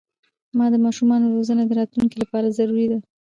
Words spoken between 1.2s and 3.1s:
روزنه د راتلونکي لپاره ضروري ده.